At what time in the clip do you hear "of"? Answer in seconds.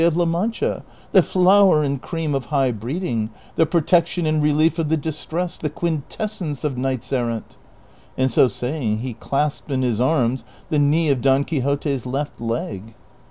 0.03-0.17, 2.33-2.45, 4.79-4.89, 6.63-6.75, 11.09-11.21